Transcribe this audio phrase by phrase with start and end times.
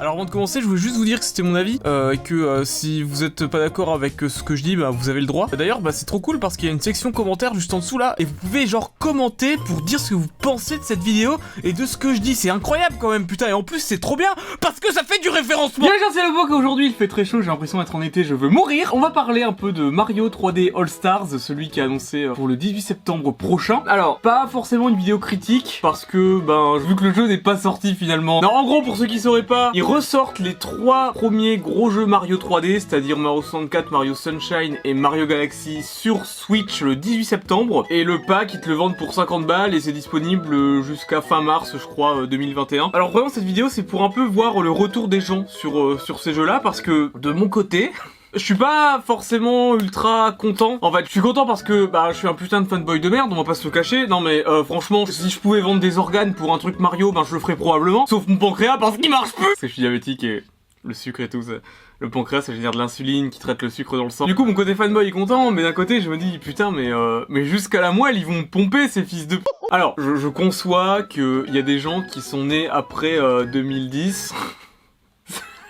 [0.00, 2.18] Alors avant de commencer, je voulais juste vous dire que c'était mon avis, euh, et
[2.18, 5.08] que euh, si vous êtes pas d'accord avec euh, ce que je dis, bah vous
[5.08, 5.48] avez le droit.
[5.48, 7.98] D'ailleurs, bah c'est trop cool parce qu'il y a une section commentaires juste en dessous
[7.98, 11.38] là, et vous pouvez genre commenter pour dire ce que vous pensez de cette vidéo
[11.64, 12.36] et de ce que je dis.
[12.36, 14.30] C'est incroyable quand même, putain, et en plus c'est trop bien
[14.60, 15.86] parce que ça fait du référencement.
[15.86, 18.48] Bien le voit qu'aujourd'hui il fait très chaud, j'ai l'impression d'être en été, je veux
[18.48, 18.90] mourir.
[18.92, 22.34] On va parler un peu de Mario 3D All Stars, celui qui est annoncé euh,
[22.34, 23.82] pour le 18 septembre prochain.
[23.88, 27.56] Alors, pas forcément une vidéo critique parce que ben vu que le jeu n'est pas
[27.56, 28.40] sorti finalement.
[28.42, 32.36] Non, en gros pour ceux qui sauraient pas, ressortent les trois premiers gros jeux Mario
[32.36, 37.86] 3D, c'est-à-dire Mario 64, Mario Sunshine et Mario Galaxy sur Switch le 18 septembre.
[37.88, 41.40] Et le pack, ils te le vendent pour 50 balles et c'est disponible jusqu'à fin
[41.40, 42.90] mars, je crois, euh, 2021.
[42.92, 45.98] Alors vraiment, cette vidéo, c'est pour un peu voir le retour des gens sur, euh,
[45.98, 47.90] sur ces jeux-là, parce que de mon côté...
[48.34, 50.78] Je suis pas forcément ultra content.
[50.82, 53.08] En fait, je suis content parce que bah je suis un putain de fanboy de
[53.08, 54.06] merde, on va pas se le cacher.
[54.06, 57.24] Non mais euh, franchement, si je pouvais vendre des organes pour un truc Mario, ben
[57.24, 58.06] je le ferais probablement.
[58.06, 59.44] Sauf mon pancréas parce qu'il marche plus.
[59.46, 60.42] Parce que je suis diabétique et
[60.84, 61.54] le sucre et tout ça.
[62.00, 64.26] Le pancréas, ça dire de l'insuline qui traite le sucre dans le sang.
[64.26, 66.92] Du coup, mon côté fanboy est content, mais d'un côté, je me dis, putain, mais
[66.92, 69.40] euh, mais jusqu'à la moelle, ils vont pomper ces fils de.
[69.72, 74.32] Alors, je, je conçois qu'il y a des gens qui sont nés après euh, 2010.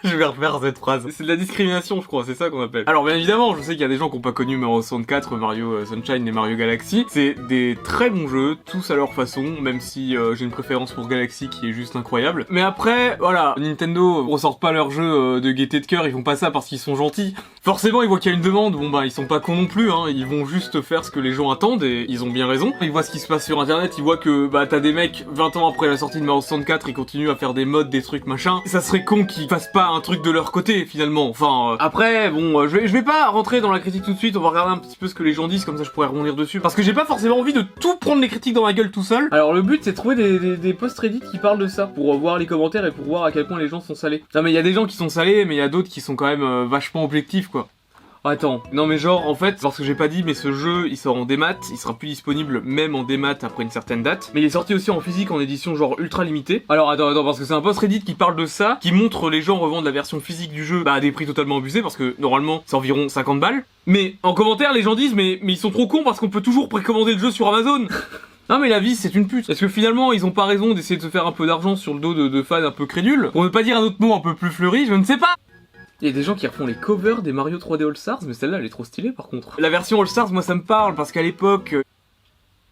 [0.05, 1.07] Je vais refaire cette phrase.
[1.11, 2.85] C'est de la discrimination, je crois, c'est ça qu'on appelle.
[2.87, 4.81] Alors, bien évidemment, je sais qu'il y a des gens qui n'ont pas connu Mario
[4.81, 7.05] 64, Mario euh, Sunshine et Mario Galaxy.
[7.09, 10.93] C'est des très bons jeux, tous à leur façon, même si euh, j'ai une préférence
[10.93, 12.47] pour Galaxy qui est juste incroyable.
[12.49, 16.23] Mais après, voilà, Nintendo ressortent pas leurs jeux euh, de gaieté de cœur, ils font
[16.23, 17.35] pas ça parce qu'ils sont gentils.
[17.63, 19.67] Forcément, ils voient qu'il y a une demande, bon bah, ils sont pas cons non
[19.67, 22.47] plus, hein, ils vont juste faire ce que les gens attendent et ils ont bien
[22.47, 22.73] raison.
[22.81, 25.27] Ils voient ce qui se passe sur internet, ils voient que bah, t'as des mecs
[25.33, 28.03] 20 ans après la sortie de Mario 64, ils continuent à faire des mods, des
[28.03, 28.63] trucs machin.
[28.65, 31.29] Ça serait con qu'ils fassent pas un truc de leur côté finalement.
[31.29, 34.13] Enfin, euh, après, bon, euh, je, vais, je vais pas rentrer dans la critique tout
[34.13, 35.85] de suite, on va regarder un petit peu ce que les gens disent, comme ça
[35.85, 36.61] je pourrais rebondir dessus.
[36.61, 39.03] Parce que j'ai pas forcément envie de tout prendre les critiques dans ma gueule tout
[39.03, 39.29] seul.
[39.33, 41.87] Alors le but c'est de trouver des, des, des posts Reddit qui parlent de ça,
[41.87, 44.25] pour euh, voir les commentaires et pour voir à quel point les gens sont salés.
[44.35, 45.89] Non mais il y a des gens qui sont salés, mais il y a d'autres
[45.89, 47.69] qui sont quand même euh, vachement objectifs quoi.
[48.31, 50.99] Attends, non mais genre en fait, parce que j'ai pas dit, mais ce jeu il
[50.99, 54.43] sort en démat, il sera plus disponible même en démat après une certaine date, mais
[54.43, 56.63] il est sorti aussi en physique en édition genre ultra limitée.
[56.69, 59.31] Alors attends, attends, parce que c'est un post Reddit qui parle de ça, qui montre
[59.31, 61.97] les gens revendre la version physique du jeu bah, à des prix totalement abusés, parce
[61.97, 63.65] que normalement c'est environ 50 balles.
[63.87, 66.43] Mais en commentaire les gens disent mais, mais ils sont trop cons parce qu'on peut
[66.43, 67.87] toujours précommander le jeu sur Amazon
[68.51, 69.47] Non mais la vie c'est une pute.
[69.47, 71.95] Parce que finalement ils ont pas raison d'essayer de se faire un peu d'argent sur
[71.95, 73.31] le dos de, de fans un peu crédules?
[73.33, 75.35] Pour ne pas dire un autre mot un peu plus fleuri, je ne sais pas.
[76.01, 78.33] Il y a des gens qui refont les covers des Mario 3D All Stars, mais
[78.33, 79.61] celle-là elle est trop stylée par contre.
[79.61, 81.75] La version All Stars, moi ça me parle parce qu'à l'époque.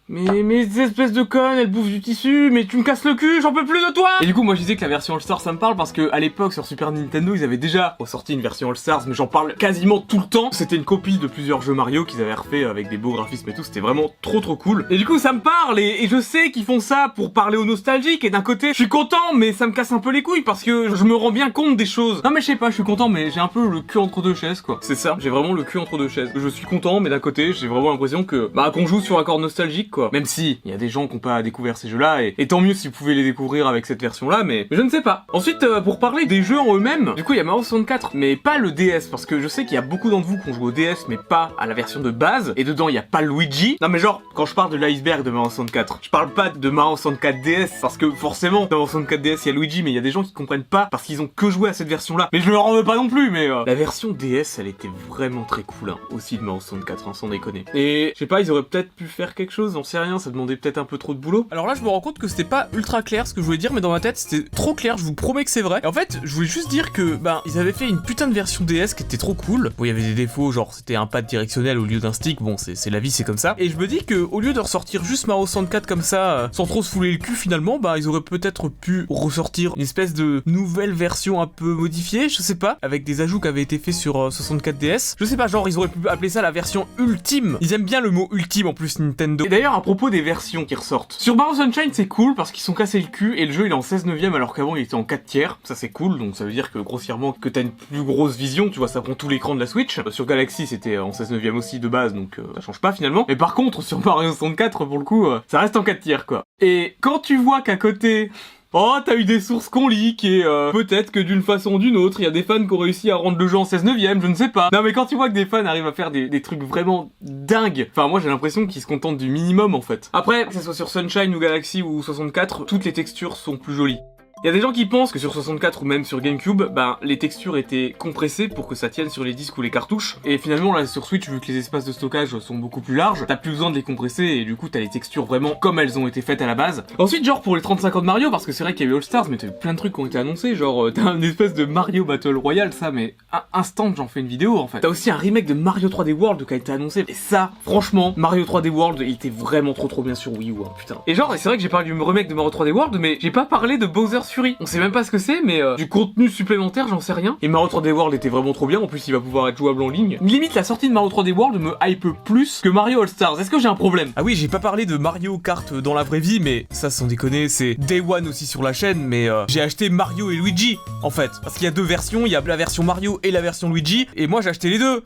[0.09, 3.41] Mais, ces espèces de connes, elles bouffent du tissu, mais tu me casses le cul,
[3.41, 5.21] j'en peux plus de toi Et du coup, moi je disais que la version All
[5.21, 8.33] Stars ça me parle parce que à l'époque sur Super Nintendo, ils avaient déjà ressorti
[8.33, 10.49] une version All Stars, mais j'en parle quasiment tout le temps.
[10.53, 13.53] C'était une copie de plusieurs jeux Mario qu'ils avaient refait avec des beaux graphismes et
[13.53, 14.87] tout, c'était vraiment trop trop cool.
[14.89, 17.57] Et du coup, ça me parle, et, et je sais qu'ils font ça pour parler
[17.57, 20.23] aux nostalgiques, et d'un côté, je suis content, mais ça me casse un peu les
[20.23, 22.23] couilles parce que je me rends bien compte des choses.
[22.23, 24.21] Non mais je sais pas, je suis content, mais j'ai un peu le cul entre
[24.21, 24.79] deux chaises quoi.
[24.81, 26.31] C'est ça, j'ai vraiment le cul entre deux chaises.
[26.33, 29.23] Je suis content, mais d'un côté, j'ai vraiment l'impression que bah qu'on joue sur un
[29.25, 32.23] corps nostalgique Même si il y a des gens qui ont pas découvert ces jeux-là,
[32.23, 34.89] et, et tant mieux si vous pouvez les découvrir avec cette version-là, mais, je ne
[34.89, 35.25] sais pas.
[35.33, 38.11] Ensuite, euh, pour parler des jeux en eux-mêmes, du coup il y a Mario 64,
[38.13, 40.49] mais pas le DS, parce que je sais qu'il y a beaucoup d'entre vous qui
[40.49, 42.97] ont joué au DS, mais pas à la version de base, et dedans il y
[42.97, 43.77] a pas Luigi.
[43.81, 46.69] Non mais genre, quand je parle de l'iceberg de Mario 64, je parle pas de
[46.69, 49.91] Mario 64 DS, parce que forcément, dans Mario 64 DS il y a Luigi, mais
[49.91, 51.87] il y a des gens qui comprennent pas, parce qu'ils ont que joué à cette
[51.87, 52.29] version-là.
[52.33, 54.89] Mais je leur en veux pas non plus, mais euh, la version DS, elle était
[55.09, 57.65] vraiment très cool, hein, aussi de Mario 64, hein, sans déconner.
[57.73, 60.29] Et je sais pas, ils auraient peut-être pu faire quelque chose, j'en sais rien, ça
[60.29, 61.47] demandait peut-être un peu trop de boulot.
[61.51, 63.57] Alors là, je me rends compte que c'était pas ultra clair ce que je voulais
[63.57, 64.97] dire, mais dans ma tête, c'était trop clair.
[64.97, 65.85] Je vous promets que c'est vrai.
[65.85, 68.65] En fait, je voulais juste dire que, ben, ils avaient fait une putain de version
[68.65, 69.71] DS qui était trop cool.
[69.77, 72.41] Bon, il y avait des défauts, genre c'était un pad directionnel au lieu d'un stick.
[72.41, 73.55] Bon, c'est la vie, c'est comme ça.
[73.57, 76.47] Et je me dis que au lieu de ressortir juste Mario 64 comme ça, euh,
[76.51, 80.13] sans trop se fouler le cul, finalement, bah, ils auraient peut-être pu ressortir une espèce
[80.13, 83.77] de nouvelle version un peu modifiée, je sais pas, avec des ajouts qui avaient été
[83.77, 85.15] faits sur euh, 64 DS.
[85.19, 87.57] Je sais pas, genre ils auraient pu appeler ça la version ultime.
[87.61, 89.45] Ils aiment bien le mot ultime en plus Nintendo.
[89.45, 92.63] Et d'ailleurs, à propos des versions qui ressortent, sur Mario Sunshine, c'est cool parce qu'ils
[92.63, 94.81] sont cassés le cul et le jeu il est en 16 neuvième alors qu'avant il
[94.81, 95.59] était en 4 tiers.
[95.63, 98.69] Ça c'est cool, donc ça veut dire que grossièrement que t'as une plus grosse vision,
[98.69, 99.99] tu vois, ça prend tout l'écran de la Switch.
[99.99, 102.91] Euh, Sur Galaxy c'était en 16 neuvième aussi de base, donc euh, ça change pas
[102.91, 103.25] finalement.
[103.27, 106.25] Mais par contre, sur Mario 64, pour le coup, euh, ça reste en 4 tiers
[106.25, 106.43] quoi.
[106.59, 108.31] Et quand tu vois qu'à côté,
[108.73, 111.95] Oh, t'as eu des sources qu'on leak et euh, peut-être que d'une façon ou d'une
[111.95, 113.85] autre, il y a des fans qui ont réussi à rendre le jeu en 16
[113.85, 114.67] neuvième, je ne sais pas.
[114.73, 117.09] Non mais quand tu vois que des fans arrivent à faire des, des trucs vraiment
[117.21, 120.09] dingues, enfin moi j'ai l'impression qu'ils se contentent du minimum en fait.
[120.11, 123.73] Après, que ce soit sur Sunshine ou Galaxy ou 64, toutes les textures sont plus
[123.73, 123.99] jolies.
[124.43, 126.97] Il y a des gens qui pensent que sur 64 ou même sur GameCube, ben
[127.01, 130.19] les textures étaient compressées pour que ça tienne sur les disques ou les cartouches.
[130.25, 133.25] Et finalement là sur Switch, vu que les espaces de stockage sont beaucoup plus larges,
[133.27, 135.97] t'as plus besoin de les compresser et du coup t'as les textures vraiment comme elles
[135.97, 136.83] ont été faites à la base.
[136.99, 138.93] Ensuite genre pour les 35 ans de Mario, parce que c'est vrai qu'il y a
[138.93, 140.91] eu All Stars, mais t'as eu plein de trucs qui ont été annoncés, genre euh,
[140.91, 144.59] t'as une espèce de Mario Battle Royale, ça, mais un instant j'en fais une vidéo
[144.59, 144.81] en fait.
[144.81, 148.13] T'as aussi un remake de Mario 3D World qui a été annoncé, et ça, franchement,
[148.15, 150.97] Mario 3D World, il était vraiment trop trop bien sur Wii U, hein, putain.
[151.07, 153.31] Et genre, c'est vrai que j'ai parlé du remake de Mario 3D World, mais j'ai
[153.31, 153.87] pas parlé de
[154.31, 154.57] Fury.
[154.59, 157.37] On sait même pas ce que c'est, mais euh, du contenu supplémentaire, j'en sais rien.
[157.41, 159.81] Et Mario 3D World était vraiment trop bien, en plus il va pouvoir être jouable
[159.81, 160.17] en ligne.
[160.21, 163.39] Limite, la sortie de Mario 3D World me hype plus que Mario All Stars.
[163.39, 164.11] Est-ce que j'ai un problème?
[164.15, 167.05] Ah oui, j'ai pas parlé de Mario Kart dans la vraie vie, mais ça sans
[167.05, 170.77] déconner, c'est Day One aussi sur la chaîne, mais euh, j'ai acheté Mario et Luigi,
[171.03, 171.31] en fait.
[171.43, 173.69] Parce qu'il y a deux versions, il y a la version Mario et la version
[173.69, 175.03] Luigi, et moi j'ai acheté les deux.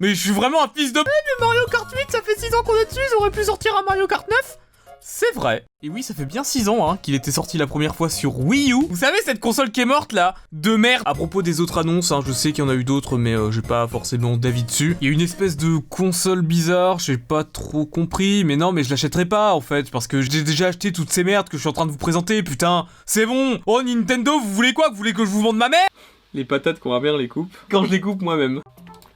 [0.00, 1.00] Mais je suis vraiment un fils de...
[1.00, 3.44] Eh, mais Mario Kart 8, ça fait 6 ans qu'on est dessus, ils auraient pu
[3.44, 4.58] sortir un Mario Kart 9
[5.04, 5.64] c'est vrai.
[5.82, 8.38] Et oui, ça fait bien 6 ans hein, qu'il était sorti la première fois sur
[8.38, 8.86] Wii U.
[8.88, 12.12] Vous savez, cette console qui est morte là De merde À propos des autres annonces,
[12.12, 14.62] hein, je sais qu'il y en a eu d'autres, mais euh, j'ai pas forcément d'avis
[14.62, 14.96] dessus.
[15.00, 18.84] Il y a une espèce de console bizarre, j'ai pas trop compris, mais non, mais
[18.84, 21.62] je l'achèterai pas en fait, parce que j'ai déjà acheté toutes ces merdes que je
[21.62, 24.88] suis en train de vous présenter, putain C'est bon Oh Nintendo, vous voulez quoi?
[24.90, 25.88] Vous voulez que je vous vende ma mère?
[26.32, 27.52] Les patates qu'on va bien les coupe.
[27.68, 28.62] Quand je les coupe moi-même.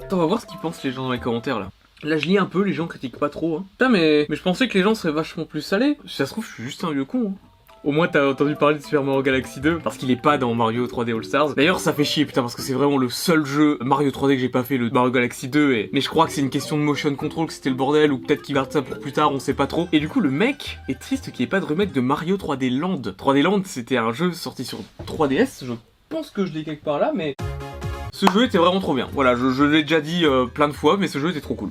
[0.03, 1.69] Attends, on va voir ce qu'ils pensent les gens dans les commentaires là.
[2.03, 3.57] Là, je lis un peu, les gens critiquent pas trop.
[3.57, 3.65] Hein.
[3.73, 4.27] Putain, mais...
[4.29, 5.97] mais je pensais que les gens seraient vachement plus salés.
[6.07, 7.33] Si ça se trouve, je suis juste un vieux con.
[7.35, 7.47] Hein.
[7.87, 10.53] Au moins t'as entendu parler de Super Mario Galaxy 2 parce qu'il est pas dans
[10.55, 11.55] Mario 3D All Stars.
[11.55, 14.41] D'ailleurs ça fait chier putain parce que c'est vraiment le seul jeu Mario 3D que
[14.41, 16.77] j'ai pas fait le Mario Galaxy 2 et mais je crois que c'est une question
[16.77, 19.31] de motion control que c'était le bordel ou peut-être qu'il garde ça pour plus tard,
[19.31, 19.87] on sait pas trop.
[19.93, 22.37] Et du coup le mec est triste qu'il n'y ait pas de remake de Mario
[22.37, 23.03] 3D Land.
[23.03, 25.73] 3D Land c'était un jeu sorti sur 3DS, je
[26.09, 27.37] pense que je l'ai quelque part là mais
[28.13, 29.09] ce jeu était vraiment trop bien.
[29.13, 31.71] Voilà, je, l'ai déjà dit euh, plein de fois mais ce jeu était trop cool.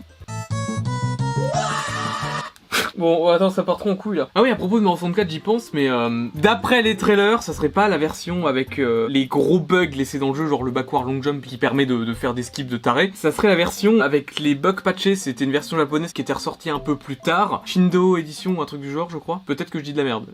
[2.97, 4.29] Bon, attends, ça part trop en couille là.
[4.35, 7.51] Ah oui, à propos de Mario 64, j'y pense, mais euh, d'après les trailers, ça
[7.51, 10.71] serait pas la version avec euh, les gros bugs laissés dans le jeu, genre le
[10.71, 13.11] backward long jump qui permet de, faire des skips de taré.
[13.13, 16.69] Ça serait la version avec les bugs patchés, c'était une version japonaise qui était ressortie
[16.69, 17.63] un peu plus tard.
[17.65, 19.41] Shindo édition, un truc du genre, je crois.
[19.45, 20.27] Peut-être que je dis de la merde.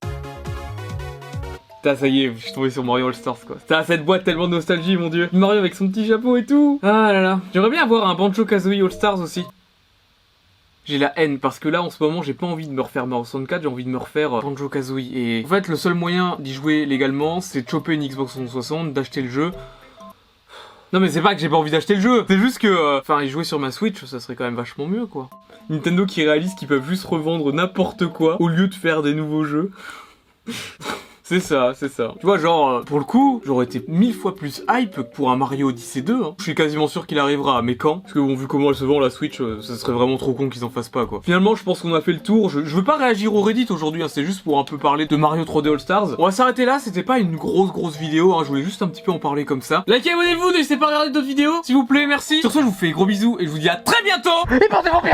[1.82, 3.56] Putain, ça y est, je suis tombé sur Mario All Stars quoi.
[3.56, 5.30] Putain, cette boîte tellement de nostalgie, mon dieu.
[5.34, 6.80] Mario avec son petit chapeau et tout.
[6.84, 7.40] Ah là là.
[7.54, 9.44] J'aimerais bien avoir un Banjo Kazooie All Stars aussi
[10.86, 13.08] j'ai la haine parce que là en ce moment j'ai pas envie de me refaire
[13.08, 15.94] Mario 64, j'ai envie de me refaire euh, Banjo Kazooie et en fait le seul
[15.94, 19.52] moyen d'y jouer légalement c'est de choper une Xbox 360, d'acheter le jeu.
[20.94, 23.00] Non mais c'est pas que j'ai pas envie d'acheter le jeu, c'est juste que euh,
[23.00, 25.30] enfin y jouer sur ma Switch ça serait quand même vachement mieux quoi.
[25.70, 29.44] Nintendo qui réalise qu'ils peuvent juste revendre n'importe quoi au lieu de faire des nouveaux
[29.46, 29.72] jeux.
[31.32, 32.14] C'est ça, c'est ça.
[32.20, 35.38] Tu vois, genre, euh, pour le coup, j'aurais été mille fois plus hype pour un
[35.38, 36.14] Mario Odyssey 2.
[36.14, 36.36] Hein.
[36.38, 38.00] Je suis quasiment sûr qu'il arrivera, mais quand?
[38.00, 40.34] Parce que bon, vu comment elle se vend la Switch, euh, ça serait vraiment trop
[40.34, 41.22] con qu'ils en fassent pas, quoi.
[41.24, 42.50] Finalement, je pense qu'on a fait le tour.
[42.50, 44.10] Je, veux pas réagir au Reddit aujourd'hui, hein.
[44.10, 46.20] c'est juste pour un peu parler de Mario 3D All Stars.
[46.20, 48.42] On va s'arrêter là, c'était pas une grosse grosse vidéo, hein.
[48.44, 49.86] je voulais juste un petit peu en parler comme ça.
[49.88, 52.42] Likez, abonnez-vous, n'hésitez pas à regarder d'autres vidéos, s'il vous plaît, merci.
[52.42, 54.68] Sur ce, je vous fais gros bisous et je vous dis à très bientôt Et
[54.68, 55.14] portez-vous bien